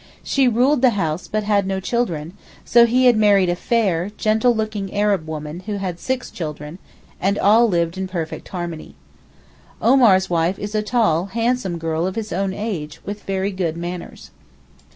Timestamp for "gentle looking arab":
4.17-5.27